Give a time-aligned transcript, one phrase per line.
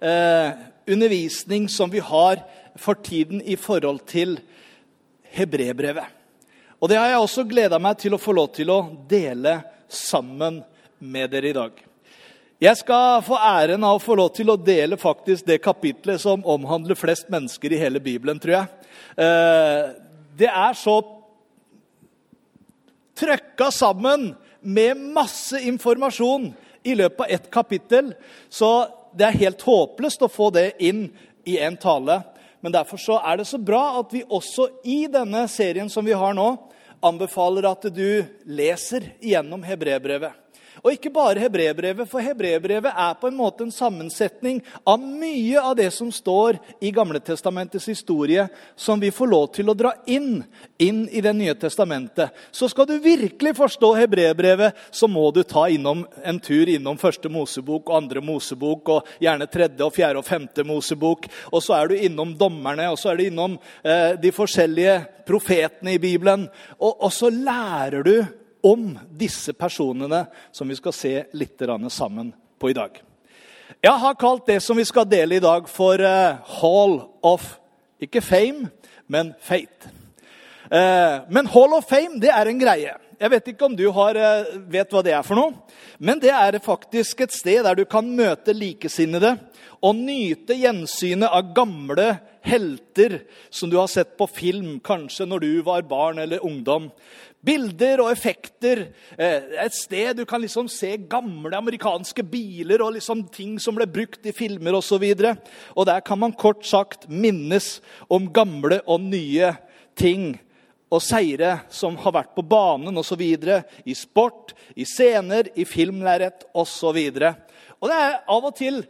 [0.00, 0.50] eh,
[0.86, 2.42] undervisning som vi har
[2.76, 4.38] for tiden i forhold til
[5.34, 6.06] hebrebrevet.
[6.80, 10.60] Og det har jeg også gleda meg til å få lov til å dele sammen
[10.98, 11.72] med dere i dag.
[12.64, 16.44] Jeg skal få æren av å få lov til å dele faktisk det kapitlet som
[16.48, 18.92] omhandler flest mennesker i hele Bibelen, tror jeg.
[19.20, 19.94] Eh,
[20.38, 20.98] det er så
[23.18, 26.50] trøkka sammen med masse informasjon
[26.84, 28.12] i løpet av ett kapittel,
[28.48, 31.08] så det er helt håpløst å få det inn
[31.48, 32.20] i en tale.
[32.64, 36.16] Men derfor så er det så bra at vi også i denne serien som vi
[36.16, 36.48] har nå,
[37.04, 40.43] anbefaler at du leser gjennom hebreerbrevet.
[40.84, 45.78] Og ikke bare hebreerbrevet, for hebreerbrevet er på en måte en sammensetning av mye av
[45.78, 48.44] det som står i Gamletestamentets historie,
[48.76, 50.42] som vi får lov til å dra inn,
[50.76, 52.36] inn i Det nye testamentet.
[52.52, 57.32] Så skal du virkelig forstå hebreerbrevet, så må du ta innom en tur innom første
[57.32, 61.30] Mosebok og andre Mosebok, og gjerne tredje, og fjerde og femte Mosebok.
[61.48, 65.96] Og så er du innom dommerne, og så er du innom eh, de forskjellige profetene
[65.96, 66.44] i Bibelen.
[66.76, 68.18] Og, og så lærer du
[68.64, 71.60] om disse personene som vi skal se litt
[71.92, 72.96] sammen på i dag.
[73.84, 77.58] Jeg har kalt det som vi skal dele i dag, for uh, Hall of
[78.00, 78.70] Ikke fame,
[79.06, 79.90] men fate.
[80.68, 82.94] Uh, men Hall of Fame det er en greie.
[83.20, 85.76] Jeg vet ikke om du har, uh, vet hva det er for noe.
[85.98, 89.36] Men det er faktisk et sted der du kan møte likesinnede
[89.84, 92.06] og nyte gjensynet av gamle
[92.44, 93.18] helter
[93.52, 96.88] som du har sett på film, kanskje når du var barn eller ungdom.
[97.44, 98.86] Bilder og effekter.
[99.18, 103.84] Eh, et sted du kan liksom se gamle amerikanske biler og liksom ting som ble
[103.90, 105.04] brukt i filmer osv.
[105.04, 105.34] Og, så
[105.76, 109.52] og der kan man kort sagt minnes om gamle og nye
[110.00, 110.32] ting
[110.94, 113.20] og seire som har vært på banen osv.
[113.20, 116.96] I sport, i scener, i filmlerret osv.
[116.96, 117.34] Og,
[117.80, 118.86] og det er av og til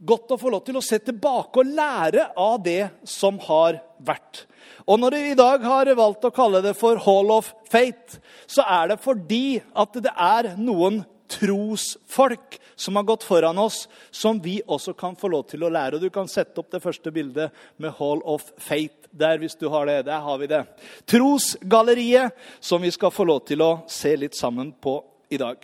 [0.00, 4.46] godt å få lov til å se tilbake og lære av det som har vært.
[4.88, 8.64] Og når vi i dag har valgt å kalle det for Hall of Fate, så
[8.64, 14.58] er det fordi at det er noen trosfolk som har gått foran oss, som vi
[14.66, 15.96] også kan få lov til å lære.
[15.96, 19.68] Og Du kan sette opp det første bildet med Hall of Fate der, hvis du
[19.70, 20.06] har det.
[20.08, 20.64] Der har vi det.
[21.06, 24.96] Trosgalleriet, som vi skal få lov til å se litt sammen på
[25.30, 25.60] i dag.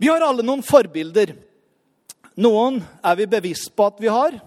[0.00, 1.34] Vi har alle noen forbilder.
[2.40, 4.38] Noen er vi bevisst på at vi har,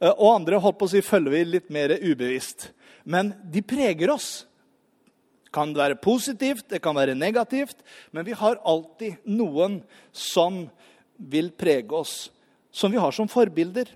[0.00, 2.70] og andre holdt på å si, følger vi litt mer ubevisst
[3.04, 4.46] men de preger oss.
[5.44, 10.64] Det kan være positivt, det kan være negativt, men vi har alltid noen som
[11.14, 12.32] vil prege oss,
[12.74, 13.86] som vi har som forbilder.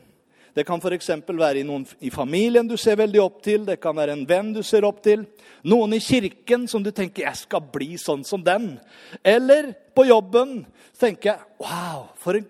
[0.54, 1.10] Det kan f.eks.
[1.26, 4.62] være noen i familien du ser veldig opp til, det kan være en venn du
[4.66, 5.25] ser opp til,
[5.66, 8.78] noen i kirken som du tenker 'jeg skal bli sånn som den'.
[9.25, 10.66] Eller på jobben
[10.98, 12.47] tenker jeg 'wow, for en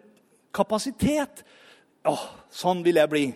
[0.54, 1.44] kapasitet'.
[2.08, 3.26] Åh, sånn vil jeg bli.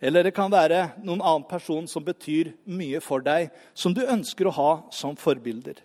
[0.00, 4.46] Eller det kan være noen annen person som betyr mye for deg, som du ønsker
[4.46, 5.80] å ha som forbilder.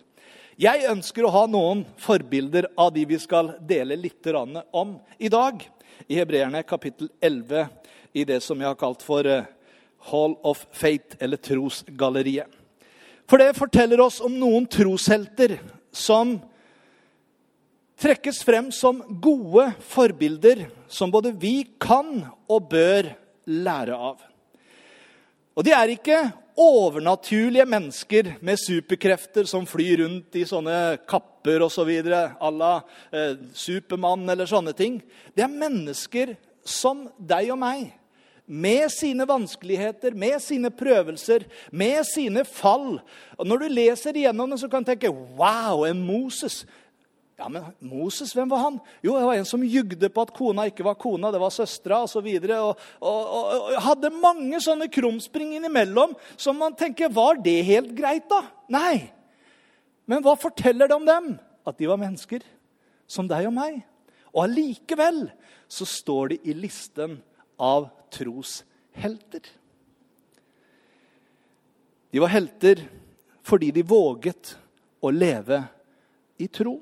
[0.60, 4.26] Jeg ønsker å ha noen forbilder av de vi skal dele litt
[4.70, 5.64] om i dag.
[6.06, 7.68] I Hebreerne kapittel 11,
[8.12, 9.48] i det som jeg har kalt for eh,
[10.10, 12.46] Hall of Fate, eller Trosgalleriet.
[13.26, 15.56] For det forteller oss om noen troshelter
[15.92, 16.36] som
[18.02, 23.12] trekkes frem som gode forbilder, som både vi kan og bør
[23.46, 24.22] lære av.
[25.52, 26.18] Og de er ikke
[26.58, 32.82] overnaturlige mennesker med superkrefter som flyr rundt i sånne kapper osså à la
[33.12, 35.00] eh, Supermann eller sånne ting.
[35.34, 37.92] Det er mennesker som deg og meg.
[38.46, 43.00] Med sine vanskeligheter, med sine prøvelser, med sine fall.
[43.38, 46.66] Og Når du leser igjennom det, så kan du tenke Wow, en Moses.
[47.40, 48.76] Ja, men Moses, hvem var han?
[49.02, 52.02] Jo, det var en som jugde på at kona ikke var kona, det var søstera
[52.04, 52.28] osv.
[52.28, 57.94] Og, og, og, og hadde mange sånne krumspring innimellom som man tenker Var det helt
[57.98, 58.44] greit, da?
[58.72, 59.08] Nei.
[60.06, 61.32] Men hva forteller det om dem?
[61.66, 62.44] At de var mennesker
[63.10, 63.80] som deg og meg.
[64.32, 65.24] Og allikevel
[65.70, 67.18] så står de i listen
[67.60, 69.44] av troshelter.
[72.12, 72.84] De var helter
[73.42, 74.54] fordi de våget
[75.02, 75.62] å leve
[76.42, 76.76] i tro.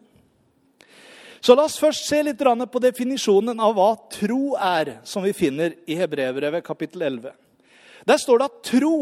[1.41, 5.73] Så la oss først se litt på definisjonen av hva tro er, som vi finner
[5.89, 7.33] i Hebrevet kapittel 11.
[8.05, 8.97] Der står det at tro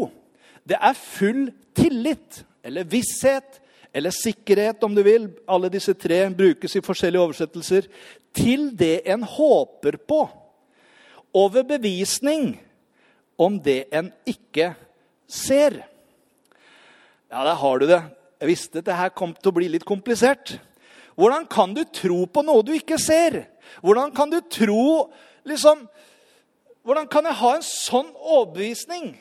[0.69, 3.59] det er full tillit, eller visshet,
[3.93, 5.29] eller sikkerhet, om du vil.
[5.49, 7.87] Alle disse tre brukes i forskjellige oversettelser.
[8.35, 10.21] Til det en håper på.
[11.33, 12.53] Over bevisning
[13.39, 14.73] om det en ikke
[15.27, 15.79] ser.
[17.29, 18.01] Ja, der har du det.
[18.39, 20.59] Jeg visste at det her kom til å bli litt komplisert.
[21.19, 23.41] Hvordan kan du tro på noe du ikke ser?
[23.83, 25.09] Hvordan kan du tro
[25.47, 25.87] liksom,
[26.87, 29.11] Hvordan kan jeg ha en sånn overbevisning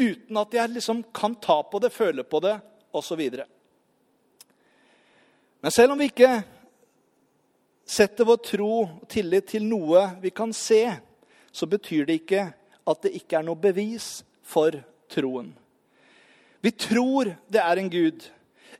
[0.00, 2.56] uten at jeg liksom kan ta på det, føle på det
[2.96, 3.20] osv.?
[5.60, 6.40] Men selv om vi ikke
[7.86, 10.88] setter vår tro og tillit til noe vi kan se,
[11.52, 12.46] så betyr det ikke
[12.86, 14.74] at det ikke er noe bevis for
[15.12, 15.52] troen.
[16.64, 18.24] Vi tror det er en Gud,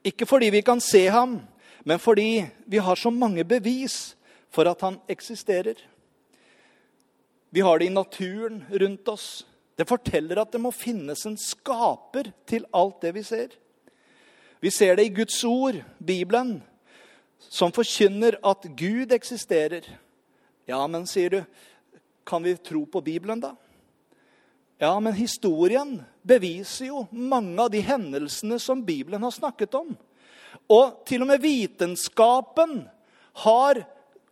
[0.06, 1.38] ikke fordi vi kan se ham,
[1.86, 4.16] men fordi vi har så mange bevis
[4.50, 5.78] for at han eksisterer.
[7.54, 9.46] Vi har det i naturen rundt oss.
[9.78, 13.54] Det forteller at det må finnes en skaper til alt det vi ser.
[14.58, 16.56] Vi ser det i Guds ord, Bibelen,
[17.38, 19.86] som forkynner at Gud eksisterer.
[20.66, 21.38] Ja, men sier du,
[22.26, 23.52] kan vi tro på Bibelen, da?
[24.82, 29.94] Ja, men historien beviser jo mange av de hendelsene som Bibelen har snakket om.
[30.72, 32.78] Og til og med vitenskapen
[33.44, 33.82] har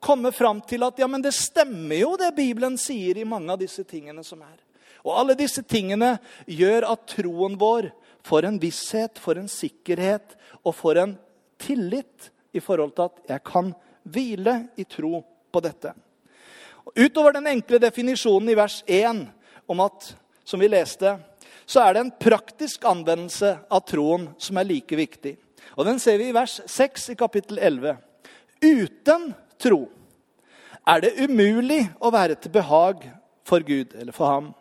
[0.05, 3.61] kommet fram til at ja, men det stemmer jo det Bibelen sier i mange av
[3.61, 4.57] disse tingene som er.
[5.05, 6.17] Og alle disse tingene
[6.49, 7.91] gjør at troen vår
[8.25, 11.15] får en visshet, får en sikkerhet og får en
[11.61, 13.73] tillit i forhold til at jeg kan
[14.05, 15.21] hvile i tro
[15.53, 15.93] på dette.
[16.95, 19.25] Utover den enkle definisjonen i vers 1
[19.73, 20.11] om at
[20.45, 21.17] som vi leste,
[21.65, 25.37] så er det en praktisk anvendelse av troen som er like viktig.
[25.77, 27.97] Og Den ser vi i vers 6 i kapittel 11.
[28.65, 29.89] Uten tro
[30.87, 33.07] er det umulig å være til behag
[33.45, 34.53] for Gud eller for ham.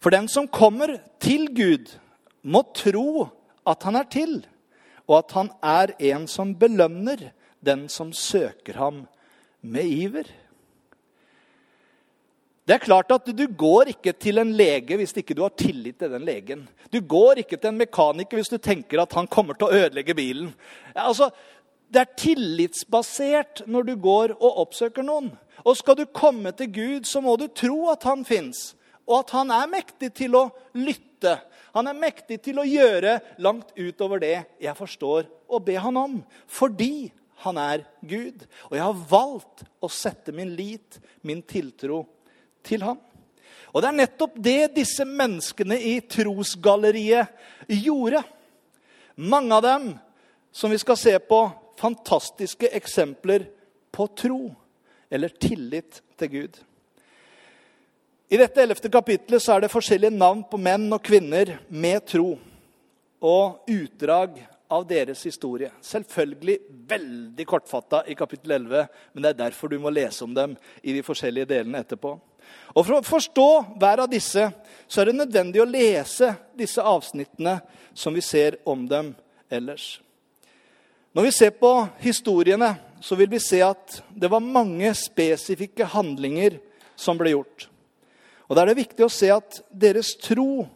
[0.00, 1.90] For den som kommer til Gud,
[2.42, 3.28] må tro
[3.68, 4.38] at han er til,
[5.04, 7.30] og at han er en som belønner
[7.60, 9.02] den som søker ham
[9.60, 10.24] med iver.
[12.68, 15.98] Det er klart at Du går ikke til en lege hvis ikke du har tillit
[15.98, 16.68] til den legen.
[16.92, 20.14] Du går ikke til en mekaniker hvis du tenker at han kommer til å ødelegge
[20.14, 20.52] bilen.
[20.94, 21.30] Altså,
[21.90, 25.32] det er tillitsbasert når du går og oppsøker noen.
[25.66, 28.74] Og skal du komme til Gud, så må du tro at han fins,
[29.04, 30.44] og at han er mektig til å
[30.78, 31.40] lytte.
[31.74, 36.16] Han er mektig til å gjøre langt utover det jeg forstår å be han om.
[36.46, 37.10] Fordi
[37.44, 38.46] han er Gud.
[38.70, 42.04] Og jeg har valgt å sette min lit, min tiltro,
[42.66, 42.98] til ham.
[43.70, 47.30] Og det er nettopp det disse menneskene i trosgalleriet
[47.70, 48.22] gjorde.
[49.14, 49.90] Mange av dem,
[50.50, 51.44] som vi skal se på,
[51.80, 53.46] fantastiske eksempler
[53.94, 54.42] på tro
[55.10, 56.58] eller tillit til Gud.
[58.30, 62.36] I dette ellevte kapitlet er det forskjellige navn på menn og kvinner med tro.
[63.20, 64.38] Og utdrag
[64.70, 65.72] av deres historie.
[65.82, 66.56] Selvfølgelig
[66.88, 70.94] veldig kortfatta i kapittel 11, men det er derfor du må lese om dem i
[70.94, 72.14] de forskjellige delene etterpå.
[72.74, 73.48] Og For å forstå
[73.80, 74.46] hver av disse
[74.90, 77.58] så er det nødvendig å lese disse avsnittene
[77.94, 79.12] som vi ser om dem
[79.50, 80.00] ellers.
[81.14, 86.60] Når vi ser på historiene, så vil vi se at det var mange spesifikke handlinger
[86.98, 87.66] som ble gjort.
[88.46, 90.66] Og Da er det viktig å se at deres tro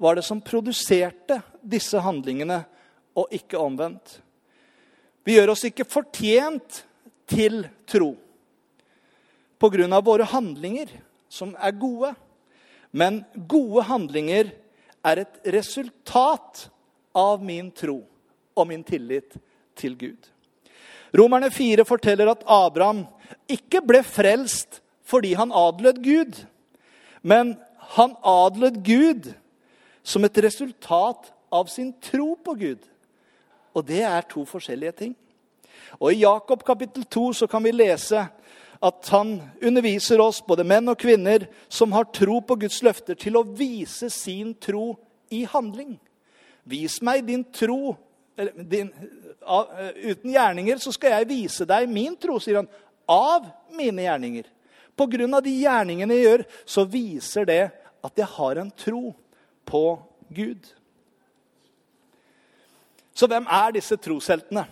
[0.00, 2.64] var det som produserte disse handlingene,
[3.12, 4.22] og ikke omvendt.
[5.24, 6.82] Vi gjør oss ikke fortjent
[7.28, 8.14] til tro
[9.62, 10.00] pga.
[10.00, 10.88] våre handlinger,
[11.28, 12.14] som er gode.
[12.92, 14.52] Men gode handlinger
[15.04, 16.68] er et resultat
[17.14, 18.02] av min tro
[18.56, 19.36] og min tillit
[19.76, 20.28] til Gud.
[21.12, 23.06] Romerne 4 forteller at Abraham
[23.48, 26.44] ikke ble frelst fordi han adlød Gud,
[27.22, 27.56] men
[27.96, 29.32] han adlød Gud
[30.02, 32.80] som et resultat av sin tro på Gud.
[33.74, 35.16] Og det er to forskjellige ting.
[36.00, 38.24] Og I Jakob kapittel 2 så kan vi lese
[38.82, 43.38] at han underviser oss, både menn og kvinner, som har tro på Guds løfter, til
[43.38, 44.96] å vise sin tro
[45.30, 45.94] i handling.
[46.66, 47.94] Vis meg din tro.
[48.56, 48.90] Din,
[49.46, 52.70] av, uten gjerninger så skal jeg vise deg min tro, sier han.
[53.06, 54.50] Av mine gjerninger.
[54.98, 57.62] På grunn av de gjerningene jeg gjør, så viser det
[58.02, 59.12] at jeg har en tro
[59.68, 59.86] på
[60.34, 60.66] Gud.
[63.14, 64.66] Så hvem er disse trosheltene?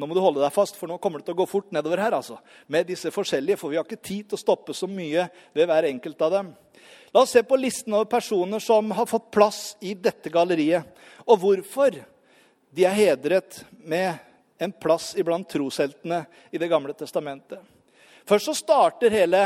[0.00, 2.00] Nå må du holde deg fast, for nå kommer det til å gå fort nedover
[2.00, 2.14] her.
[2.16, 2.38] altså.
[2.72, 5.90] Med disse forskjellige, for vi har ikke tid til å stoppe så mye ved hver
[5.90, 6.48] enkelt av dem.
[7.12, 10.86] La oss se på listen over personer som har fått plass i dette galleriet,
[11.28, 11.98] og hvorfor
[12.70, 14.16] de er hedret med
[14.60, 17.60] en plass iblant trosheltene i Det gamle testamentet.
[18.24, 19.42] Først så starter hele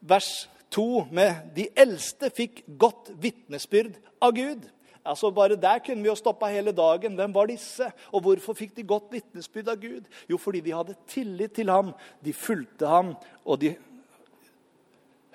[0.00, 4.68] vers 2 med 'de eldste fikk godt vitnesbyrd av Gud'.
[5.04, 7.14] Altså Bare der kunne vi jo stoppa hele dagen.
[7.16, 7.88] Hvem var disse?
[8.12, 10.04] Og hvorfor fikk de godt vitnesbyrd av Gud?
[10.28, 11.94] Jo, fordi de hadde tillit til ham.
[12.24, 13.14] De fulgte ham,
[13.44, 13.74] og de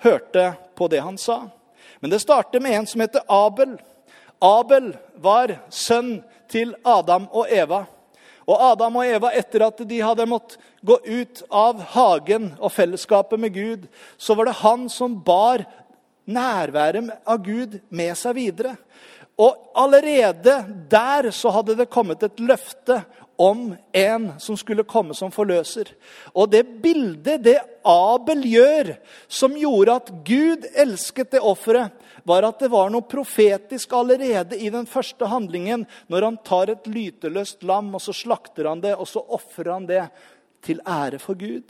[0.04, 1.42] hørte på det han sa.
[2.00, 3.76] Men det starter med en som heter Abel.
[4.42, 4.92] Abel
[5.22, 6.20] var sønn
[6.52, 7.84] til Adam og Eva.
[8.46, 13.40] Og Adam og Eva, etter at de hadde måttet gå ut av hagen og fellesskapet
[13.42, 15.64] med Gud, så var det han som bar
[16.26, 18.76] nærværet av Gud med seg videre.
[19.36, 23.02] Og allerede der så hadde det kommet et løfte
[23.36, 25.90] om en som skulle komme som forløser.
[26.32, 28.94] Og det bildet det Abel gjør,
[29.28, 31.92] som gjorde at Gud elsket det offeret,
[32.26, 36.88] var at det var noe profetisk allerede i den første handlingen, når han tar et
[36.90, 40.02] lyteløst lam, og så slakter han det, og så ofrer han det
[40.66, 41.68] til ære for Gud.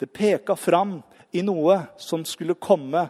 [0.00, 1.00] Det peka fram
[1.36, 3.08] i noe som skulle komme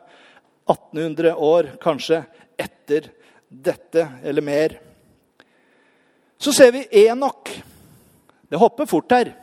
[0.66, 2.24] 1800 år kanskje
[2.58, 3.12] etter
[3.52, 4.80] dette eller mer.
[6.38, 7.52] Så ser vi Enok.
[8.48, 9.34] Det hopper fort her.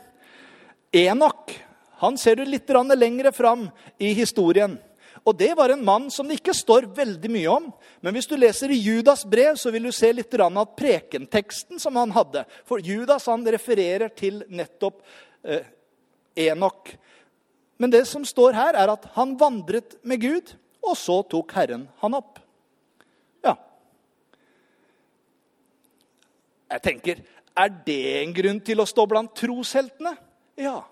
[0.92, 1.54] Enok
[2.00, 4.78] han ser du litt lenger fram i historien.
[5.24, 7.66] Og Det var en mann som det ikke står veldig mye om.
[8.00, 11.96] Men hvis du leser i Judas brev, så vil du se litt av prekenteksten som
[11.96, 12.46] han hadde.
[12.64, 15.02] For Judas han refererer til nettopp
[15.44, 15.68] eh,
[16.48, 16.96] Enok.
[17.76, 21.88] Men det som står her, er at han vandret med Gud, og så tok Herren
[22.00, 22.40] han opp.
[26.70, 27.22] Jeg tenker,
[27.56, 30.14] Er det en grunn til å stå blant trosheltene?
[30.56, 30.84] Ja.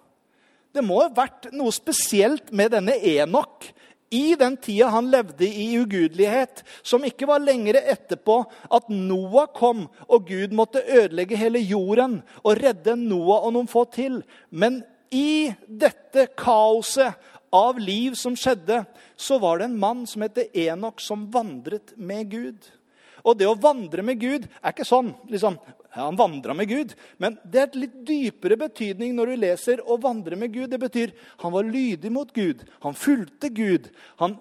[0.75, 3.71] Det må ha vært noe spesielt med denne Enok
[4.11, 8.41] i den tida han levde i ugudelighet, som ikke var lengre etterpå
[8.75, 13.85] at Noah kom og Gud måtte ødelegge hele jorden og redde Noah og noen få
[13.93, 14.23] til.
[14.51, 14.81] Men
[15.13, 17.17] i dette kaoset
[17.55, 18.83] av liv som skjedde,
[19.17, 22.59] så var det en mann som het Enok, som vandret med Gud.
[23.25, 25.59] Og det å vandre med Gud er ikke sånn liksom,
[25.95, 26.95] ja, Han vandra med Gud.
[27.19, 30.71] Men det er et litt dypere betydning når du leser 'å vandre med Gud'.
[30.71, 32.65] Det betyr han var lydig mot Gud.
[32.81, 33.91] Han fulgte Gud.
[34.19, 34.39] Han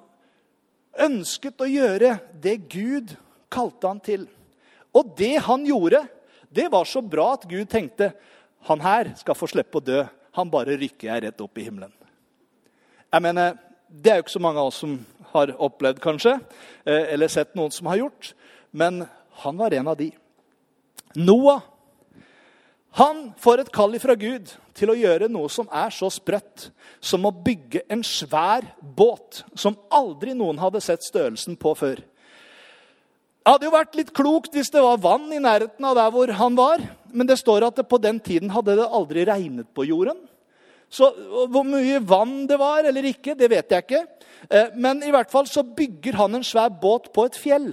[0.97, 3.15] ønsket å gjøre det Gud
[3.49, 4.27] kalte han til.
[4.93, 6.07] Og det han gjorde,
[6.49, 8.13] det var så bra at Gud tenkte
[8.67, 10.03] han her skal få slippe å dø.
[10.37, 11.93] Han bare rykker jeg rett opp i himmelen.
[13.13, 13.57] Jeg mener,
[13.89, 16.41] Det er jo ikke så mange av oss som har opplevd, kanskje,
[16.85, 18.33] eh, eller sett noen som har gjort
[18.77, 19.01] men
[19.41, 20.11] han var en av de.
[21.17, 21.65] Noah
[22.97, 26.71] han får et kall fra Gud til å gjøre noe som er så sprøtt
[27.03, 31.99] som å bygge en svær båt som aldri noen hadde sett størrelsen på før.
[32.01, 36.33] Det hadde jo vært litt klokt hvis det var vann i nærheten av der hvor
[36.39, 36.81] han var.
[37.13, 40.17] Men det står at det på den tiden hadde det aldri regnet på jorden.
[40.89, 41.11] Så
[41.51, 44.03] Hvor mye vann det var eller ikke, det vet jeg ikke.
[44.49, 47.69] Eh, men i hvert fall så bygger han en svær båt på et fjell.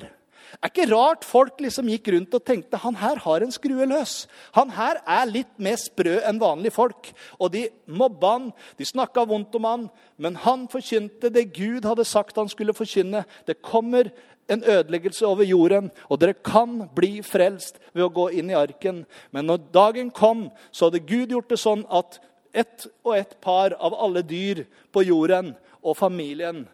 [0.62, 4.26] Er ikke rart folk liksom gikk rundt og tenkte han her har en skrue løs.
[4.56, 7.10] Han her er litt mer sprø enn vanlige folk.
[7.38, 12.06] Og de mobba han, de snakka vondt om han, men han forkynte det Gud hadde
[12.08, 13.24] sagt han skulle forkynne.
[13.46, 14.12] Det kommer
[14.48, 19.04] en ødeleggelse over jorden, og dere kan bli frelst ved å gå inn i arken.
[19.32, 22.20] Men når dagen kom, så hadde Gud gjort det sånn at
[22.54, 24.62] ett og ett par av alle dyr
[24.94, 26.64] på jorden og familien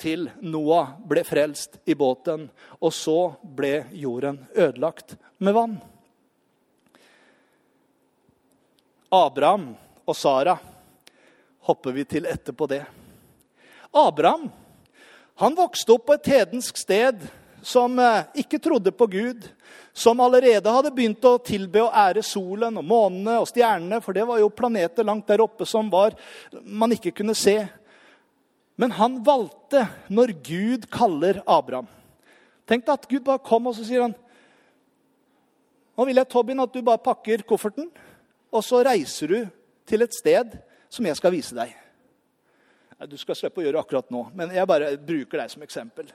[0.00, 2.48] til Noah ble frelst i båten.
[2.80, 5.76] Og så ble jorden ødelagt med vann.
[9.10, 9.72] Abraham
[10.06, 10.56] og Sara
[11.66, 12.84] hopper vi til etterpå det.
[13.90, 14.48] Abraham
[15.40, 17.22] han vokste opp på et hedensk sted
[17.64, 19.46] som eh, ikke trodde på Gud.
[19.92, 24.02] Som allerede hadde begynt å tilbe og ære solen og månene og stjernene.
[24.04, 26.12] For det var jo planeter langt der oppe som var,
[26.62, 27.56] man ikke kunne se.
[28.80, 31.88] Men han valgte når Gud kaller Abraham.
[32.64, 34.14] Tenk deg at Gud bare kom og så sier han,
[35.98, 37.90] nå vil jeg Tobin, at du bare pakker kofferten,
[38.48, 39.40] og så reiser du
[39.90, 40.54] til et sted
[40.88, 41.74] som jeg skal vise deg.
[43.10, 46.08] Du skal slippe å gjøre akkurat nå, men jeg bare bruker deg som eksempel.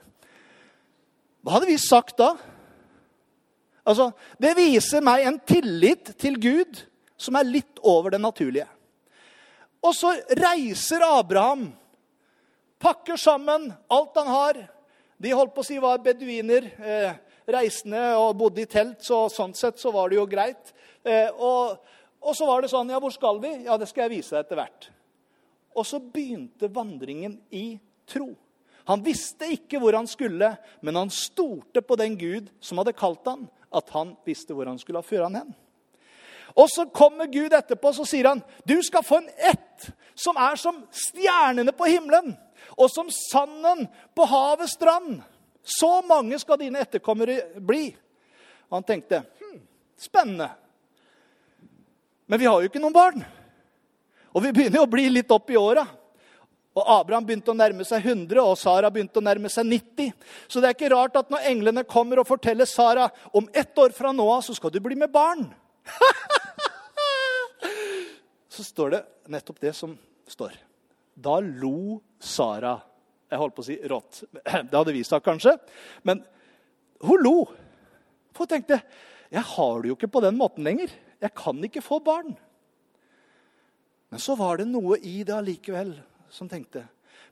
[1.46, 2.32] Hva hadde vi sagt da?
[3.86, 4.10] Altså,
[4.42, 6.82] Det viser meg en tillit til Gud
[7.16, 8.66] som er litt over det naturlige.
[9.86, 11.68] Og så reiser Abraham
[12.78, 14.60] pakker sammen alt han har.
[15.16, 17.14] De holdt på å si var beduiner, eh,
[17.46, 20.72] reisende og bodde i telt, så sånn sett så var det jo greit.
[21.04, 21.78] Eh, og,
[22.20, 23.52] og, så var det sånn Ja, hvor skal vi?
[23.64, 24.88] Ja, det skal jeg vise deg etter hvert.
[25.76, 27.78] Og så begynte vandringen i
[28.08, 28.32] tro.
[28.86, 33.26] Han visste ikke hvor han skulle, men han stolte på den Gud som hadde kalt
[33.26, 35.54] han, at han visste hvor han skulle føre han hen.
[36.56, 40.56] Og så kommer Gud etterpå så sier han, 'Du skal få en ett som er
[40.56, 42.36] som stjernene på himmelen'
[42.74, 45.22] 'og som sanden på havets strand.'
[45.66, 47.96] Så mange skal dine etterkommere bli.
[48.70, 49.60] Og han tenkte, hm,
[49.98, 50.50] 'Spennende.'
[52.26, 53.24] Men vi har jo ikke noen barn.
[54.34, 55.86] Og vi begynner jo å bli litt opp i åra.
[56.76, 60.10] Og Abraham begynte å nærme seg 100, og Sara begynte å nærme seg 90.
[60.44, 63.94] Så det er ikke rart at når englene kommer og forteller Sara om ett år
[63.96, 65.46] fra nå av så skal du bli med barn.
[68.52, 69.00] så står det
[69.32, 69.96] nettopp det som
[70.28, 70.52] står.
[71.16, 72.76] Da lo Sara.
[73.26, 74.22] Jeg holdt på å si rått.
[74.70, 75.56] Det hadde vi sagt kanskje.
[76.06, 76.22] Men
[77.04, 77.36] hun lo.
[78.36, 78.80] For hun tenkte
[79.32, 80.92] jeg har det jo ikke på den måten lenger.
[81.18, 82.36] Jeg kan ikke få barn.
[84.12, 85.96] Men så var det noe i det allikevel
[86.30, 86.84] som tenkte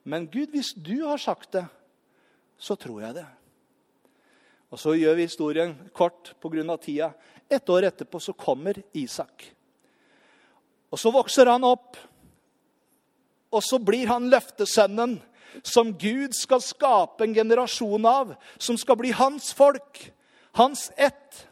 [0.02, 1.64] Men Gud, hvis du har sagt det,
[2.58, 3.26] så tror jeg det.
[4.70, 6.76] Og Så gjør vi historien kort pga.
[6.76, 7.14] tida.
[7.48, 9.54] Et år etterpå så kommer Isak.
[10.90, 11.96] Og Så vokser han opp,
[13.54, 15.18] og så blir han løftesønnen
[15.62, 20.00] som Gud skal skape en generasjon av, som skal bli hans folk,
[20.58, 21.44] hans ett.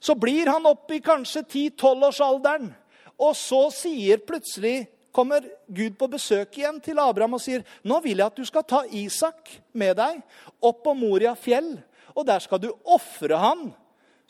[0.00, 2.72] Så blir han oppe i kanskje 10-12-årsalderen,
[3.20, 8.20] og så sier plutselig kommer Gud på besøk igjen til Abraham og sier nå vil
[8.22, 10.20] jeg at du skal ta Isak med deg
[10.62, 11.74] opp på Moria fjell.
[12.14, 13.70] Og der skal du ofre han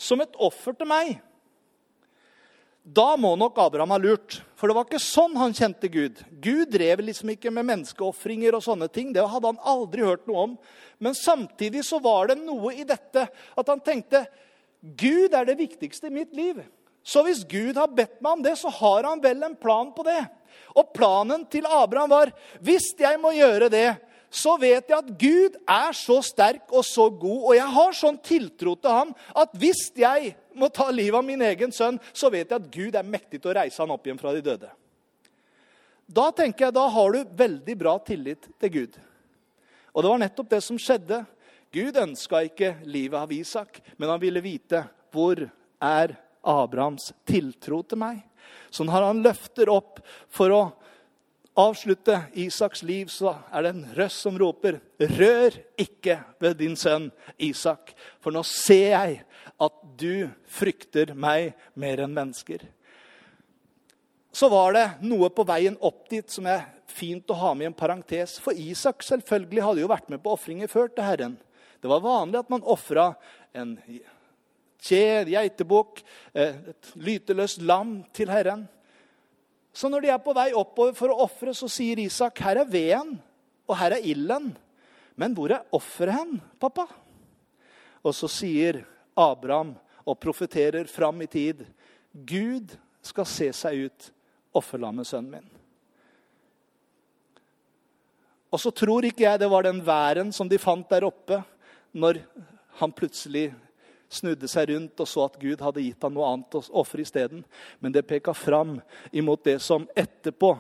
[0.01, 1.19] som et offer til meg.
[2.91, 6.23] Da må nok Abraham ha lurt, for det var ikke sånn han kjente Gud.
[6.43, 9.13] Gud drev liksom ikke med menneskeofringer og sånne ting.
[9.15, 10.57] Det hadde han aldri hørt noe om.
[10.99, 14.25] Men samtidig så var det noe i dette at han tenkte
[14.81, 16.59] Gud er det viktigste i mitt liv.
[17.05, 20.05] Så hvis Gud har bedt meg om det, så har han vel en plan på
[20.07, 20.21] det.
[20.75, 22.33] Og planen til Abraham var
[22.65, 23.89] hvis jeg må gjøre det,
[24.31, 28.19] så vet jeg at Gud er så sterk og så god, og jeg har sånn
[28.23, 32.47] tiltro til ham at hvis jeg må ta livet av min egen sønn, så vet
[32.47, 34.71] jeg at Gud er mektig til å reise han opp igjen fra de døde.
[36.11, 38.97] Da tenker jeg, da har du veldig bra tillit til Gud.
[39.95, 41.21] Og det var nettopp det som skjedde.
[41.75, 48.01] Gud ønska ikke livet av Isak, men han ville vite hvor er Abrahams tiltro til
[48.03, 48.23] meg.
[48.71, 50.01] Så når han løfter opp
[50.31, 50.63] for å
[51.61, 57.11] avslutte Isaks liv, så er det en røst som roper, 'Rør ikke ved din sønn
[57.39, 59.23] Isak, for nå ser jeg
[59.61, 62.67] at du frykter meg mer enn mennesker.'
[64.33, 67.71] Så var det noe på veien opp dit som er fint å ha med i
[67.71, 68.37] en parentes.
[68.39, 71.39] For Isak selvfølgelig hadde jo vært med på ofringer før til Herren.
[71.83, 73.15] Det var vanlig at man ofra
[73.57, 73.75] en
[74.81, 76.03] kje, geitebukk,
[76.35, 78.69] et lyteløst lam til Herren.
[79.73, 82.71] Så når de er på vei oppover for å ofre, så sier Isak, 'Her er
[82.71, 83.21] veden,
[83.69, 84.57] og her er ilden.'
[85.17, 86.89] 'Men hvor er offeret hen, pappa?'
[88.05, 88.85] Og så sier
[89.17, 91.67] Abraham og profeterer fram i tid,
[92.15, 94.11] 'Gud skal se seg ut,
[94.55, 95.51] offerlammet, sønnen min.'
[98.51, 101.45] Og så tror ikke jeg det var den væren som de fant der oppe,
[101.95, 102.19] når
[102.81, 103.55] han plutselig
[104.11, 107.45] snudde seg rundt og så at Gud hadde gitt ham noe annet å ofre isteden.
[107.79, 108.79] Men det peka fram
[109.13, 110.57] imot det som etterpå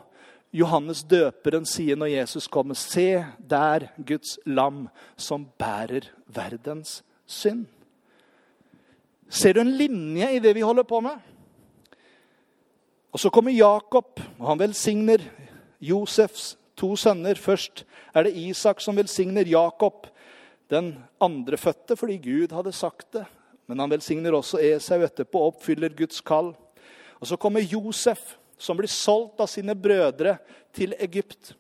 [0.50, 2.78] Johannes døperen sier når Jesus kommer.
[2.78, 7.68] Se der Guds lam som bærer verdens synd.
[9.30, 11.18] Ser du en linje i det vi holder på med?
[13.10, 15.22] Og Så kommer Jakob, og han velsigner
[15.82, 17.34] Josefs to sønner.
[17.34, 17.84] Først
[18.14, 20.06] er det Isak som velsigner Jakob,
[20.70, 23.24] den andrefødte, fordi Gud hadde sagt det.
[23.70, 26.48] Men han velsigner også Esau etterpå og oppfyller Guds kall.
[27.22, 30.40] Og Så kommer Josef, som blir solgt av sine brødre
[30.74, 31.52] til Egypt.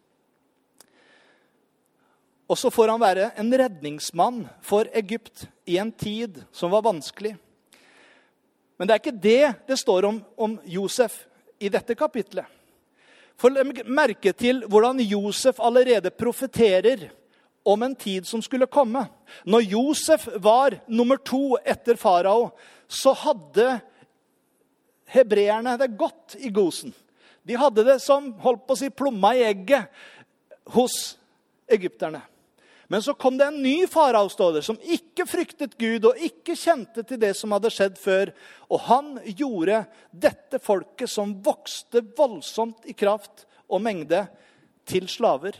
[2.50, 7.36] Og så får han være en redningsmann for Egypt i en tid som var vanskelig.
[8.74, 11.28] Men det er ikke det det står om, om Josef
[11.62, 12.48] i dette kapitlet.
[13.38, 13.54] For
[13.86, 17.06] merke til hvordan Josef allerede profeterer
[17.62, 19.04] om en tid som skulle komme.
[19.44, 22.50] Når Josef var nummer to etter farao,
[22.88, 23.80] så hadde
[25.10, 26.94] hebreerne det godt i Gosen.
[27.42, 29.88] De hadde det som holdt på å si, plomma i egget
[30.74, 31.16] hos
[31.70, 32.22] egypterne.
[32.90, 34.26] Men så kom det en ny farao
[34.62, 38.32] som ikke fryktet Gud og ikke kjente til det som hadde skjedd før.
[38.66, 44.24] Og han gjorde dette folket, som vokste voldsomt i kraft og mengde,
[44.90, 45.54] til slaver.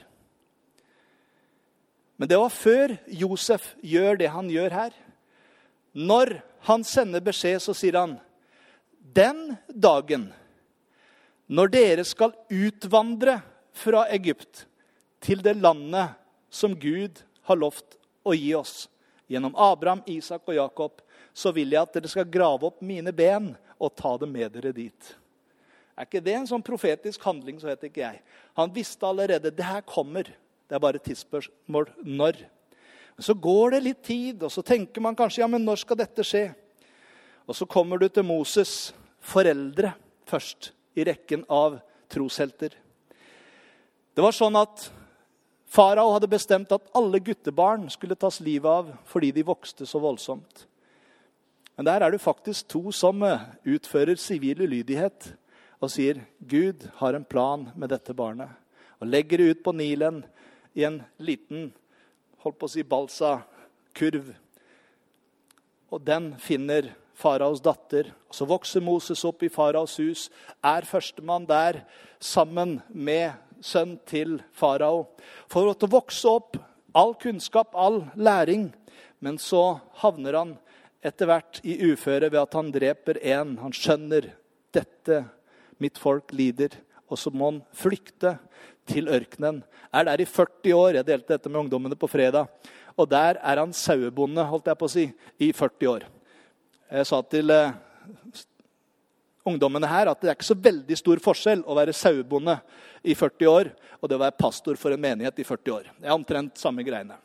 [2.21, 4.97] Men det var før Josef gjør det han gjør her.
[5.97, 6.35] Når
[6.69, 8.19] han sender beskjed, så sier han
[9.17, 10.27] den dagen
[11.49, 13.39] når dere skal utvandre
[13.73, 14.67] fra Egypt
[15.25, 16.13] til det landet
[16.53, 18.85] som Gud har lovt å gi oss
[19.31, 21.01] gjennom Abraham, Isak og Jakob,
[21.33, 23.49] så vil jeg at dere skal grave opp mine ben
[23.81, 25.11] og ta det med dere dit.
[25.97, 28.21] Er ikke det en sånn profetisk handling, så vet ikke jeg.
[28.61, 30.29] Han visste allerede det her kommer.
[30.71, 32.37] Det er bare tidsspørsmål når.
[33.17, 35.99] Men så går det litt tid, og så tenker man kanskje ja, men når skal
[35.99, 36.45] dette skje?
[37.51, 39.91] Og så kommer du til Moses' foreldre
[40.31, 42.79] først i rekken av troshelter.
[44.15, 44.87] Det var sånn at
[45.71, 50.69] Farao hadde bestemt at alle guttebarn skulle tas livet av fordi de vokste så voldsomt.
[51.75, 53.43] Men der er det faktisk to som eh,
[53.75, 55.33] utfører sivil ulydighet
[55.81, 58.51] og sier Gud har en plan med dette barnet.
[59.01, 60.23] Og legger det ut på Nilen
[60.81, 61.69] i en liten
[62.41, 64.33] holdt på å si balsa-kurv.
[65.91, 68.13] Og den finner faraos datter.
[68.33, 70.29] Så vokser Moses opp i faraos hus,
[70.65, 71.83] er førstemann der
[72.21, 75.07] sammen med sønn til farao.
[75.53, 76.57] For å vokse opp,
[76.97, 78.71] all kunnskap, all læring.
[79.21, 80.55] Men så havner han
[81.05, 83.59] etter hvert i uføre ved at han dreper én.
[83.61, 84.33] Han skjønner
[84.73, 85.25] dette,
[85.81, 86.73] mitt folk lider.
[87.11, 88.37] Og så må han flykte
[88.89, 89.63] til ørkenen.
[89.93, 91.01] Er der i 40 år.
[91.01, 92.49] Jeg delte dette med ungdommene på fredag.
[92.97, 95.07] Og der er han sauebonde, holdt jeg på å si,
[95.43, 96.07] i 40 år.
[96.91, 97.73] Jeg sa til eh,
[99.47, 102.57] ungdommene her at det er ikke så veldig stor forskjell å være sauebonde
[103.07, 103.71] i 40 år
[104.01, 105.91] og det å være pastor for en menighet i 40 år.
[106.01, 107.17] Det er omtrent samme greiene.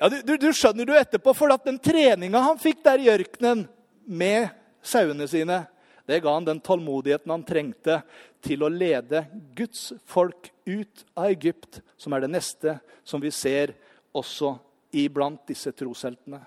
[0.00, 3.10] Ja, du, du, du skjønner du etterpå, for at den treninga han fikk der i
[3.12, 3.64] ørkenen
[4.04, 4.50] med
[4.84, 5.62] sauene sine,
[6.06, 8.02] det ga han den tålmodigheten han trengte
[8.44, 9.24] til å lede
[9.56, 13.72] Guds folk ut av Egypt, som er det neste som vi ser
[14.12, 14.54] også
[14.94, 16.42] iblant disse trosheltene.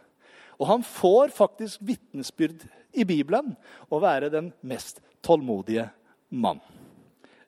[0.57, 2.63] Og han får faktisk vitnesbyrd
[2.97, 3.53] i Bibelen
[3.89, 5.89] å være den mest tålmodige
[6.29, 6.61] mann.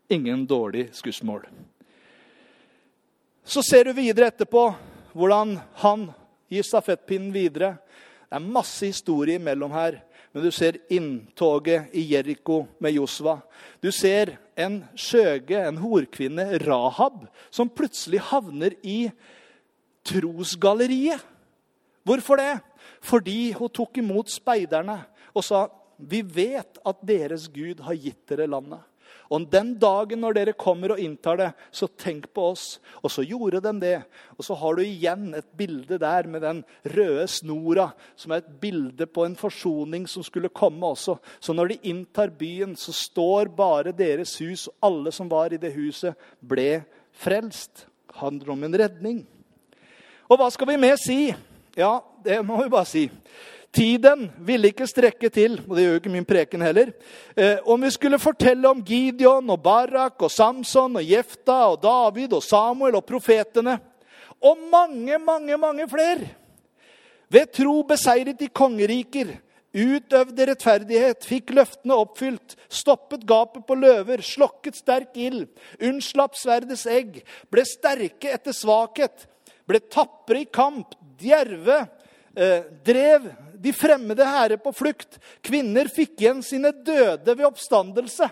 [0.10, 1.46] Ingen dårlig skussmål.
[3.44, 4.68] Så ser du videre etterpå
[5.14, 6.10] hvordan han
[6.50, 7.76] gir stafettpinnen videre.
[8.30, 10.02] Det er masse historie imellom her.
[10.34, 13.40] Men du ser inntoget i Jeriko med Josva.
[13.82, 19.10] Du ser en skjøge, en horkvinne, Rahab, som plutselig havner i
[20.06, 21.24] trosgalleriet.
[22.06, 22.60] Hvorfor det?
[23.02, 25.00] Fordi hun tok imot speiderne
[25.34, 25.66] og sa
[26.00, 28.80] vi vet at deres Gud har gitt dere landet.
[29.30, 32.66] Og den dagen når dere kommer og inntar det, så tenk på oss.
[33.04, 33.96] Og så gjorde de det.
[34.38, 36.64] Og så har du igjen et bilde der med den
[36.96, 41.20] røde snora, som er et bilde på en forsoning som skulle komme også.
[41.40, 45.62] Så når de inntar byen, så står bare deres hus, og alle som var i
[45.62, 47.86] det huset, ble frelst.
[48.10, 49.20] Det Handler om en redning.
[50.28, 51.30] Og hva skal vi med si?
[51.78, 53.06] Ja, det må vi bare si.
[53.72, 56.90] Tiden ville ikke strekke til, og det gjør jo ikke min preken heller.
[57.38, 62.34] Eh, om vi skulle fortelle om Gideon og Barak og Samson og Jefta og David
[62.34, 63.78] og Samuel og profetene
[64.42, 66.32] og mange, mange, mange flere.
[67.30, 69.36] Ved tro beseiret de kongeriker,
[69.70, 75.46] utøvde rettferdighet, fikk løftene oppfylt, stoppet gapet på løver, slokket sterk ild,
[75.78, 77.20] unnslapp sverdets egg,
[77.54, 79.28] ble sterke etter svakhet,
[79.70, 81.84] ble tapre i kamp, djerve,
[82.34, 85.20] eh, drev de fremmede hærer på flukt.
[85.46, 88.30] Kvinner fikk igjen sine døde ved oppstandelse.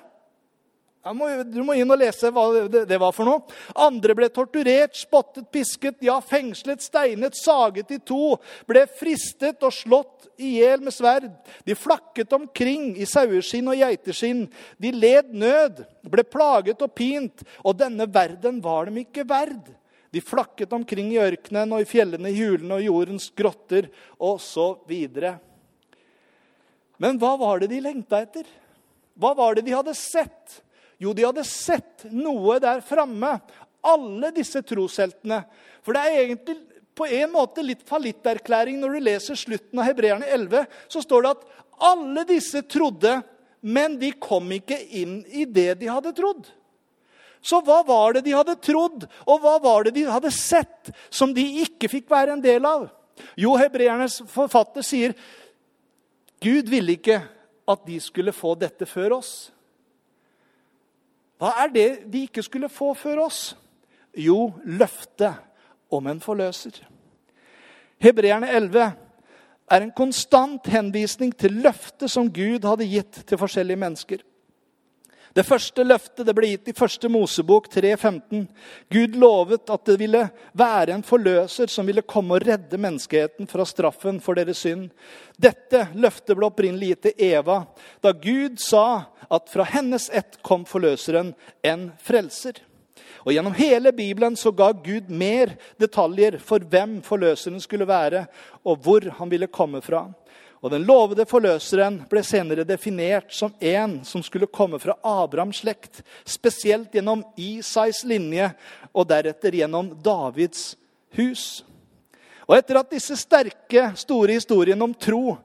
[1.15, 3.57] Må, du må inn og lese hva det, det, var for noe.
[3.79, 8.35] Andre ble torturert, spottet, pisket, ja, fengslet, steinet, saget i to.
[8.67, 11.29] Ble fristet og slått i hjel med sverd.
[11.67, 14.45] De flakket omkring i saueskinn og geiteskinn.
[14.81, 19.71] De led nød, ble plaget og pint, og denne verden var dem ikke verd.
[20.17, 23.85] De flakket omkring i ørkenen og i fjellene, i hulene og jordens grotter
[24.17, 24.93] osv.
[26.97, 28.47] Men hva var det de lengta etter?
[29.13, 30.55] Hva var det de hadde sett?
[30.97, 33.35] Jo, de hadde sett noe der framme.
[33.85, 35.43] Alle disse trosheltene.
[35.85, 36.57] For det er egentlig
[36.97, 40.65] på en måte litt fallitterklæring når du leser slutten av Hebreerne 11.
[40.89, 41.49] Så står det at
[41.93, 43.19] alle disse trodde,
[43.61, 46.49] men de kom ikke inn i det de hadde trodd.
[47.41, 51.33] Så hva var det de hadde trodd, og hva var det de hadde sett, som
[51.35, 52.87] de ikke fikk være en del av?
[53.39, 55.15] Jo, hebreernes forfatter sier
[56.43, 57.21] Gud ville ikke
[57.67, 59.31] at de skulle få dette før oss.
[61.37, 63.41] Hva er det de ikke skulle få før oss?
[64.17, 65.37] Jo, løftet
[65.93, 66.79] om en forløser.
[68.01, 68.85] Hebreerne 11
[69.67, 74.23] er en konstant henvisning til løftet som Gud hadde gitt til forskjellige mennesker.
[75.37, 78.47] Det første løftet det ble gitt i første Mosebok 3,15.
[78.89, 80.23] Gud lovet at det ville
[80.57, 84.87] være en forløser som ville komme og redde menneskeheten fra straffen for deres synd.
[85.37, 87.59] Dette løftet ble opprinnelig gitt til Eva
[88.01, 88.87] da Gud sa
[89.29, 92.57] at fra hennes ett kom forløseren, en frelser.
[93.27, 98.25] Og Gjennom hele Bibelen så ga Gud mer detaljer for hvem forløseren skulle være,
[98.65, 100.07] og hvor han ville komme fra.
[100.61, 106.01] Og den lovede forløseren ble senere definert som en som skulle komme fra Abrahams slekt,
[106.25, 108.49] spesielt gjennom Isais linje
[108.89, 110.71] og deretter gjennom Davids
[111.17, 111.63] hus.
[112.47, 115.35] Og etter at disse sterke, store historiene om tro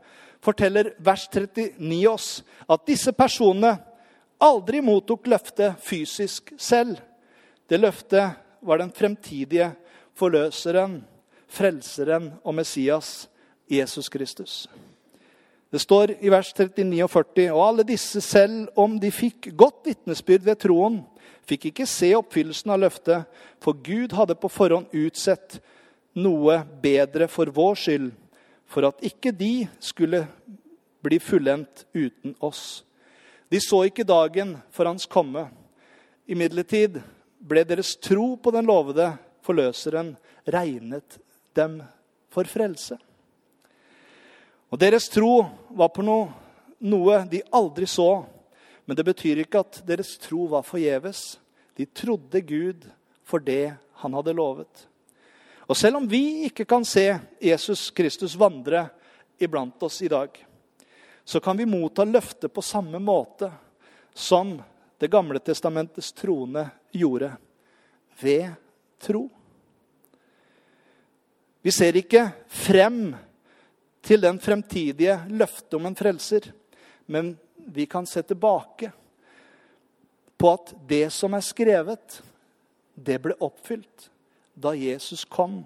[0.42, 2.29] forteller vers 39 oss
[2.70, 3.75] at disse personene
[4.42, 6.96] aldri mottok løftet fysisk selv.
[7.68, 9.72] Det løftet var den fremtidige
[10.18, 11.01] forløseren,
[11.53, 13.29] frelseren og Messias,
[13.70, 14.66] Jesus Kristus.
[15.72, 19.87] Det står i vers 39 og 40.: Og alle disse, selv om de fikk godt
[19.88, 20.98] vitnesbyrd ved troen,
[21.48, 23.24] fikk ikke se oppfyllelsen av løftet,
[23.62, 25.62] for Gud hadde på forhånd utsett
[26.12, 28.11] noe bedre for vår skyld,
[28.68, 30.26] for at ikke de skulle
[31.02, 32.85] bli fullendt uten oss.
[33.48, 35.46] De så ikke dagen for hans komme.
[36.28, 37.00] Imidlertid
[37.40, 39.08] ble deres tro på den lovede
[39.44, 41.16] forløseren regnet
[41.56, 41.80] dem
[42.32, 43.00] for frelse.
[44.72, 45.42] Og Deres tro
[45.76, 46.30] var på noe,
[46.80, 48.24] noe de aldri så,
[48.88, 51.37] men det betyr ikke at deres tro var forgjeves.
[51.76, 52.87] De trodde Gud
[53.28, 54.87] for det han hadde lovet.
[55.68, 57.04] Og selv om vi ikke kan se
[57.40, 58.87] Jesus Kristus vandre
[59.38, 60.32] iblant oss i dag,
[61.24, 63.52] så kan vi motta løftet på samme måte
[64.14, 64.61] som
[65.02, 66.62] Det gamle testamentets troende
[66.94, 67.32] gjorde
[68.20, 68.52] ved
[69.02, 69.24] tro.
[71.58, 73.08] Vi ser ikke frem
[74.02, 76.50] til den fremtidige løftet om en frelser.
[77.06, 78.90] Men vi kan se tilbake
[80.36, 82.22] på at det som er skrevet,
[82.94, 84.08] det ble oppfylt
[84.54, 85.62] da Jesus kom.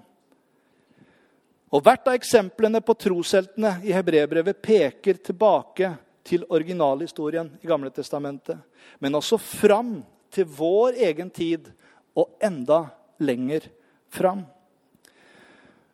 [1.73, 5.95] Og Hvert av eksemplene på trosheltene i hebreerbrevet peker tilbake
[6.27, 8.59] til originalhistorien i Gamle Testamentet,
[8.99, 9.99] men også fram
[10.35, 11.71] til vår egen tid
[12.17, 12.87] og enda
[13.23, 13.69] lenger
[14.13, 14.45] fram.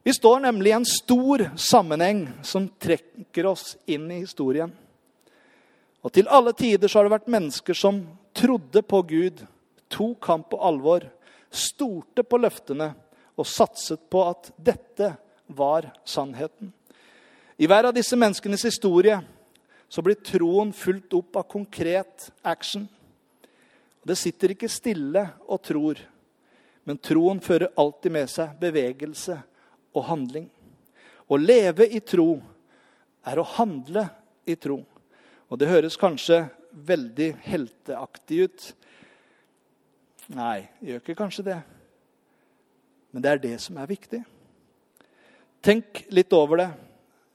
[0.03, 4.73] Vi står nemlig i en stor sammenheng som trekker oss inn i historien.
[6.03, 8.01] Og Til alle tider så har det vært mennesker som
[8.35, 9.45] trodde på Gud,
[9.87, 11.07] tok ham på alvor,
[11.51, 12.89] stolte på løftene
[13.39, 15.13] og satset på at dette
[15.47, 16.73] var sannheten.
[17.57, 19.21] I hver av disse menneskenes historie
[19.87, 22.89] så blir troen fulgt opp av konkret action.
[24.03, 26.01] Det sitter ikke stille og tror,
[26.83, 29.39] men troen fører alltid med seg bevegelse
[29.93, 30.49] og handling.
[31.29, 32.37] Å leve i tro
[33.29, 34.09] er å handle
[34.49, 34.81] i tro.
[35.49, 38.69] Og det høres kanskje veldig helteaktig ut.
[40.33, 41.59] Nei, det gjør ikke kanskje det.
[43.13, 44.23] Men det er det som er viktig.
[45.63, 46.71] Tenk litt over det.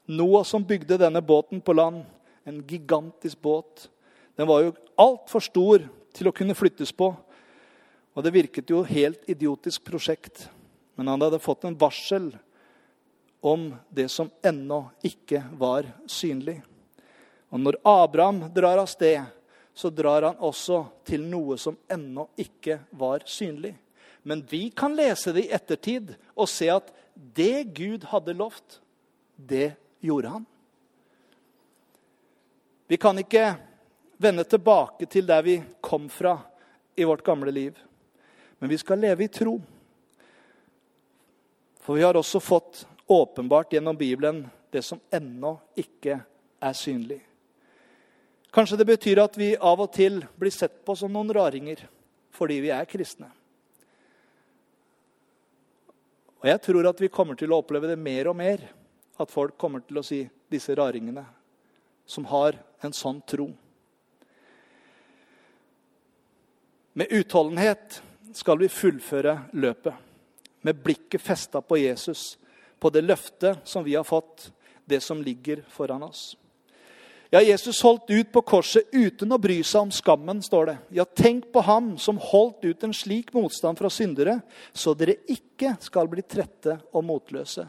[0.08, 2.02] Noah som bygde denne båten på land,
[2.48, 3.88] en gigantisk båt.
[4.40, 5.84] Den var jo altfor stor
[6.16, 7.12] til å kunne flyttes på.
[8.18, 10.48] Og det virket jo helt idiotisk prosjekt.
[10.98, 12.32] Men han hadde fått en varsel
[13.42, 16.62] om det som ennå ikke var synlig.
[17.50, 19.22] Og når Abraham drar av sted,
[19.74, 23.76] så drar han også til noe som ennå ikke var synlig.
[24.28, 28.82] Men vi kan lese det i ettertid og se at det Gud hadde lovt,
[29.38, 30.46] det gjorde han.
[32.88, 33.54] Vi kan ikke
[34.18, 36.40] vende tilbake til der vi kom fra
[36.96, 37.78] i vårt gamle liv.
[38.60, 39.60] Men vi skal leve i tro.
[41.82, 46.20] For vi har også fått åpenbart gjennom Bibelen det som ennå ikke
[46.60, 47.22] er synlig.
[48.52, 51.84] Kanskje det betyr at vi av og til blir sett på som noen raringer
[52.38, 53.30] fordi vi er kristne.
[56.38, 58.62] Og jeg tror at vi kommer til å oppleve det mer og mer.
[59.18, 60.20] At folk kommer til å si
[60.52, 61.24] disse raringene
[62.06, 63.48] som har en sånn tro.
[66.98, 68.02] Med utholdenhet
[68.38, 69.94] skal vi fullføre løpet.
[70.62, 72.36] Med blikket festa på Jesus
[72.80, 74.52] på det løftet som vi har fått,
[74.86, 76.36] det som ligger foran oss.
[77.30, 80.76] Ja, Jesus holdt ut på korset uten å bry seg om skammen, står det.
[80.96, 84.38] Ja, tenk på ham som holdt ut en slik motstand fra syndere,
[84.72, 87.68] så dere ikke skal bli trette og motløse.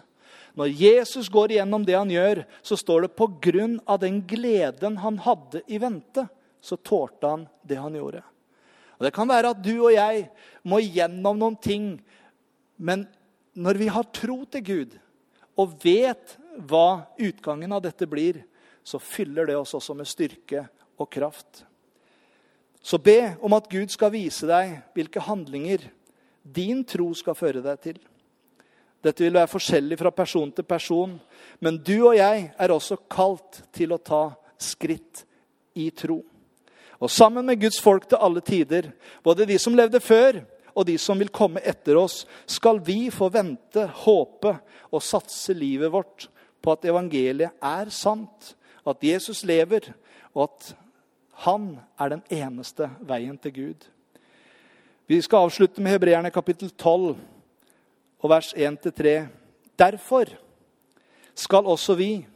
[0.59, 5.01] Når Jesus går igjennom det han gjør, så står det på grunn av den gleden
[5.03, 6.29] han hadde i vente,
[6.63, 8.23] så tålte han det han gjorde.
[8.99, 10.27] Og Det kan være at du og jeg
[10.67, 11.93] må gjennom noen ting,
[12.79, 13.07] men
[13.59, 14.99] når vi har tro til Gud
[15.59, 16.37] og vet
[16.71, 18.45] hva utgangen av dette blir,
[18.87, 20.63] så fyller det oss også med styrke
[20.99, 21.65] og kraft.
[22.81, 25.89] Så be om at Gud skal vise deg hvilke handlinger
[26.43, 27.99] din tro skal føre deg til.
[29.05, 31.19] Dette vil være forskjellig fra person til person,
[31.61, 34.23] men du og jeg er også kalt til å ta
[34.59, 35.25] skritt
[35.79, 36.23] i tro.
[36.99, 38.91] Og sammen med Guds folk til alle tider,
[39.23, 40.41] både de som levde før,
[40.79, 44.55] og de som vil komme etter oss, skal vi få vente, håpe
[44.95, 46.29] og satse livet vårt
[46.63, 48.55] på at evangeliet er sant,
[48.87, 49.91] at Jesus lever,
[50.33, 50.71] og at
[51.45, 53.89] han er den eneste veien til Gud.
[55.09, 57.17] Vi skal avslutte med Hebreerne kapittel 12
[58.19, 59.27] og vers 1-3.
[59.79, 60.31] Derfor
[61.35, 62.27] skal også vi,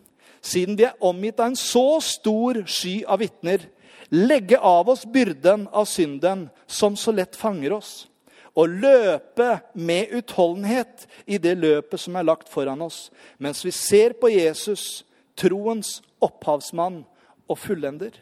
[0.42, 3.66] siden vi er omgitt av en så stor sky av vitner,
[4.12, 7.92] legge av oss byrden av synden som så lett fanger oss,
[8.54, 13.06] og løpe med utholdenhet i det løpet som er lagt foran oss,
[13.38, 15.04] mens vi ser på Jesus,
[15.38, 17.02] troens opphavsmann
[17.48, 18.12] og fullender.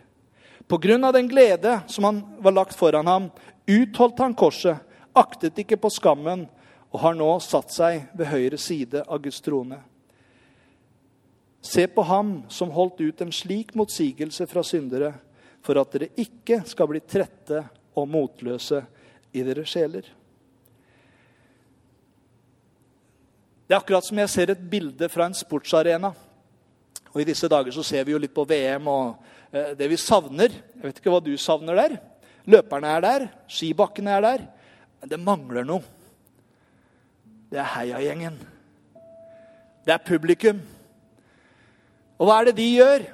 [0.70, 3.30] På grunn av den glede som han var lagt foran ham,
[3.66, 4.78] utholdt han korset,
[5.18, 6.46] aktet ikke på skammen,
[6.90, 9.78] og har nå satt seg ved høyre side av Guds trone.
[11.62, 15.12] Se på ham som holdt ut en slik motsigelse fra syndere,
[15.60, 17.60] for at dere ikke skal bli trette
[17.98, 18.80] og motløse
[19.36, 20.06] i deres sjeler.
[23.70, 26.08] Det er akkurat som jeg ser et bilde fra en sportsarena.
[27.12, 29.20] Og I disse dager så ser vi jo litt på VM og
[29.54, 30.56] eh, det vi savner.
[30.74, 31.94] Jeg vet ikke hva du savner der.
[32.50, 34.42] Løperne er der, skibakkene er der.
[34.98, 35.86] Men det mangler noe.
[37.46, 38.40] Det er heiagjengen.
[39.86, 40.58] Det er publikum.
[42.18, 43.06] Og hva er det de gjør?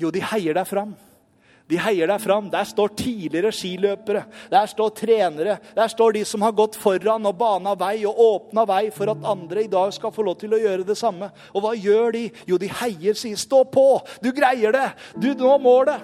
[0.00, 0.96] Jo, de heier deg fram.
[1.68, 2.48] De heier deg fram.
[2.52, 5.58] Der står tidligere skiløpere, der står trenere.
[5.76, 9.26] Der står de som har gått foran og bana vei og åpna vei for at
[9.28, 11.30] andre i dag skal få lov til å gjøre det samme.
[11.52, 12.24] Og hva gjør de?
[12.48, 16.00] Jo, de heier, sier 'stå på', du greier det, du når målet.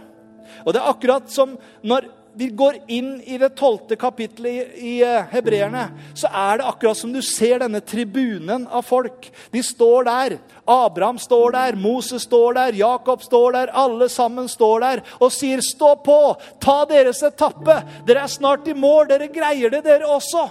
[0.66, 4.94] Og det er akkurat som når vi går inn i det tolvte kapittelet i, i
[5.06, 5.84] eh, Hebreerne,
[6.18, 9.28] så er det akkurat som du ser denne tribunen av folk.
[9.54, 10.36] De står der.
[10.66, 13.74] Abraham står der, Moses står der, Jakob står der.
[13.84, 16.36] Alle sammen står der og sier, 'Stå på!
[16.60, 17.82] Ta deres etappe!
[18.06, 19.08] Dere er snart i mål!
[19.08, 20.50] Dere greier det, dere også!'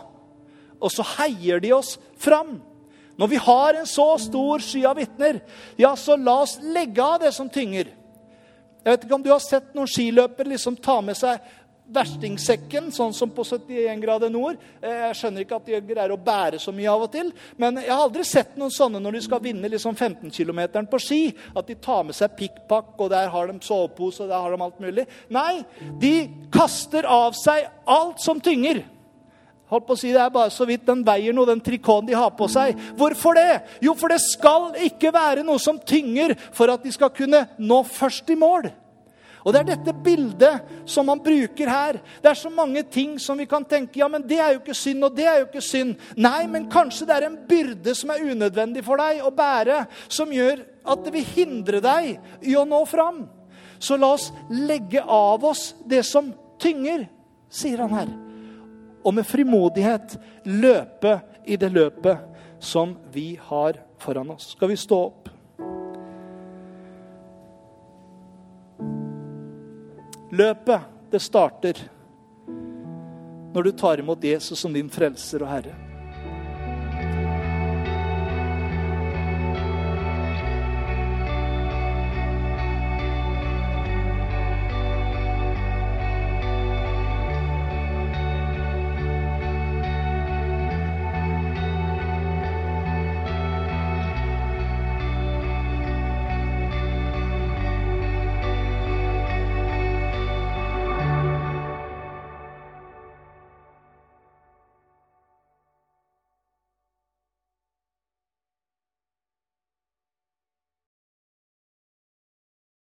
[0.84, 2.62] Og så heier de oss fram.
[3.18, 5.40] Når vi har en så stor sky av vitner,
[5.78, 7.92] ja, så la oss legge av det som tynger.
[8.84, 11.40] Jeg vet ikke om du har sett noen skiløpere liksom ta med seg
[11.94, 14.60] verstingsekken, sånn som på 71 grader nord.
[14.82, 17.32] Eh, jeg skjønner ikke at de greier å bære så mye av og til.
[17.62, 21.02] Men jeg har aldri sett noen sånne når de skal vinne liksom 15 km på
[21.02, 21.22] ski.
[21.56, 24.66] At de tar med seg pikkpakk, og der har de sovepose og der har de
[24.66, 25.08] alt mulig.
[25.34, 25.62] Nei,
[26.02, 26.16] de
[26.54, 28.84] kaster av seg alt som tynger.
[29.74, 32.14] Holdt på å si, Det er bare så vidt den veier noe, den trikoten de
[32.18, 32.78] har på seg.
[33.00, 33.64] Hvorfor det?
[33.82, 37.84] Jo, for det skal ikke være noe som tynger for at de skal kunne nå
[37.90, 38.70] først i mål.
[39.44, 42.00] Og Det er dette bildet som han bruker her.
[42.24, 44.78] Det er så mange ting som vi kan tenke ja, men det er jo ikke
[44.78, 45.96] synd, og det er jo ikke synd.
[46.16, 50.32] Nei, men kanskje det er en byrde som er unødvendig for deg å bære, som
[50.32, 52.14] gjør at det vil hindre deg
[52.48, 53.26] i å nå fram.
[53.84, 56.32] Så la oss legge av oss det som
[56.64, 57.10] tynger,
[57.52, 58.14] sier han her.
[59.04, 60.16] Og med frimodighet
[60.48, 64.54] løpe i det løpet som vi har foran oss.
[64.56, 65.33] Skal vi stå opp?
[70.34, 71.78] Løpet, det starter
[73.54, 75.93] når du tar imot Jesus som din frelser og herre.